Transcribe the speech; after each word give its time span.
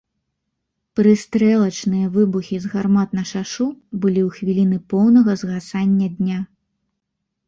Прыстрэлачныя 0.99 2.07
выбухі 2.15 2.57
з 2.63 2.71
гармат 2.73 3.13
на 3.17 3.23
шашу 3.31 3.67
былі 4.05 4.21
ў 4.27 4.39
хвіліны 4.39 4.77
поўнага 4.95 5.31
згасання 5.43 6.07
дня. 6.17 6.39